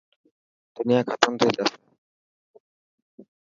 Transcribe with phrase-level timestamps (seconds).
[0.75, 1.77] دنيا ختم ٿي جاسي.